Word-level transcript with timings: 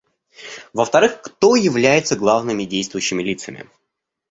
Во-вторых, 0.73 1.21
кто 1.21 1.55
является 1.55 2.15
главными 2.15 2.63
действующими 2.63 3.21
лицами? 3.21 3.69